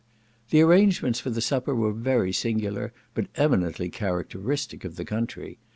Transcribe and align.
The 0.49 0.61
arrangements 0.61 1.19
for 1.19 1.29
the 1.29 1.41
supper 1.41 1.75
were 1.75 1.93
very 1.93 2.33
singular, 2.33 2.91
but 3.13 3.27
eminently 3.35 3.91
characteristic 3.91 4.83
of 4.83 4.95
the 4.95 5.05
country. 5.05 5.59